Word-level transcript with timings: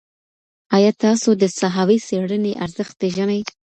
ایا 0.75 0.91
تاسو 1.03 1.29
د 1.41 1.43
ساحوي 1.59 1.97
څېړني 2.07 2.53
ارزښت 2.65 2.93
پېژنئ؟ 3.01 3.41